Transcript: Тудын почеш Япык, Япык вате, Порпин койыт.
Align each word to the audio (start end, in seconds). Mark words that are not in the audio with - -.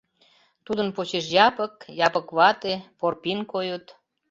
Тудын 0.65 0.87
почеш 0.95 1.25
Япык, 1.47 1.73
Япык 2.07 2.27
вате, 2.37 2.73
Порпин 2.99 3.39
койыт. 3.51 3.85